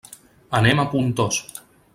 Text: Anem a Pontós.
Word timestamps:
Anem 0.59 0.81
a 0.81 0.87
Pontós. 0.95 1.41